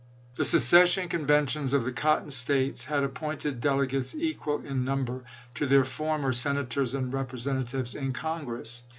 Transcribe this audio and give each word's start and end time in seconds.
The 0.35 0.45
secession 0.45 1.09
conventions 1.09 1.75
of 1.75 1.85
the 1.85 1.91
Cotton 1.91 2.31
States 2.31 2.85
had 2.85 3.03
appointed 3.03 3.61
delegates 3.61 4.15
equal 4.15 4.65
in 4.65 4.83
number 4.83 5.23
to 5.53 5.67
their 5.67 5.83
former 5.83 6.33
Senators 6.33 6.95
and 6.95 7.13
Representatives 7.13 7.93
in 7.93 8.11
Congress. 8.11 8.81